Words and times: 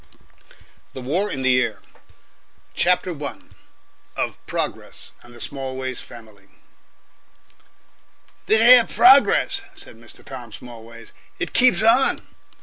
K. 0.11 0.17
THE 0.93 1.01
WAR 1.03 1.29
IN 1.29 1.43
THE 1.43 1.61
AIR 1.61 1.79
CHAPTER 2.73 3.23
I. 3.23 3.39
OF 4.15 4.43
PROGRESS 4.47 5.11
AND 5.21 5.31
THE 5.35 5.39
SMALLWAYS 5.39 6.01
FAMILY 6.01 6.47
1 6.47 6.55
"This 8.47 8.61
here 8.61 8.85
Progress," 8.87 9.61
said 9.75 9.97
Mr. 9.97 10.25
Tom 10.25 10.51
Smallways, 10.51 11.11
"it 11.37 11.53
keeps 11.53 11.83
on." 11.83 12.25